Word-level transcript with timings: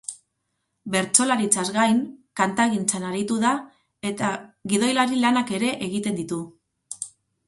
Bertsolaritzaz 0.93 1.65
gain, 1.75 1.99
kantagintzan 2.41 3.05
aritu 3.09 3.37
da 3.43 3.51
eta 4.13 4.31
gidoilari 4.73 5.21
lanak 5.27 5.53
ere 5.59 5.71
egiten 5.89 6.19
ditu. 6.21 6.41